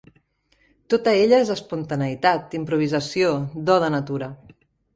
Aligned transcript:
Tota 0.93 1.13
ella 1.25 1.41
és 1.45 1.51
espontaneïtat, 1.57 2.57
improvisació, 2.61 3.31
do 3.71 3.79
de 3.87 3.95
natura 4.01 4.35